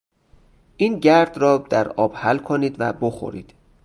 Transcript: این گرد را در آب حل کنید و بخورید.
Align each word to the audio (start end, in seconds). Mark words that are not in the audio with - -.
این 0.77 0.99
گرد 0.99 1.37
را 1.37 1.57
در 1.57 1.89
آب 1.89 2.13
حل 2.15 2.37
کنید 2.37 2.75
و 2.79 2.93
بخورید. 2.93 3.53